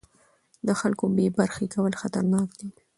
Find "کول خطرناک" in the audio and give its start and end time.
1.73-2.49